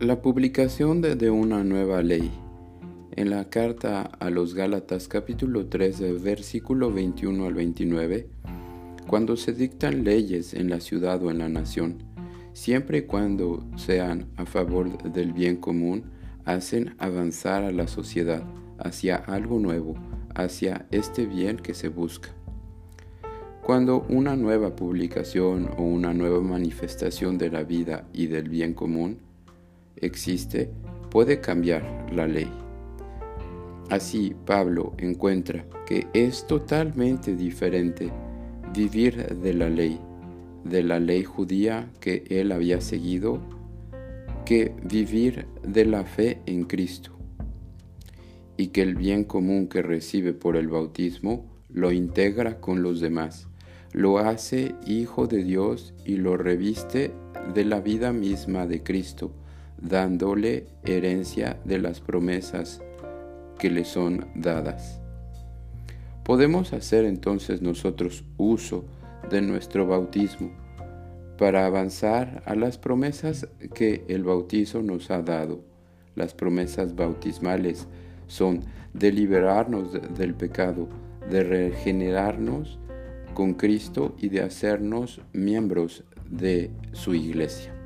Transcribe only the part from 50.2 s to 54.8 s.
por el bautismo lo integra con los demás, lo hace